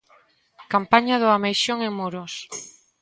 Campaña 0.73 1.15
do 1.21 1.29
ameixón 1.37 1.79
en 1.87 1.91
Muros. 1.99 2.33